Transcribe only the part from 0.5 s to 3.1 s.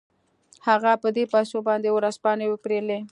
هغه په دې پيسو باندې ورځپاڼې وپېرلې.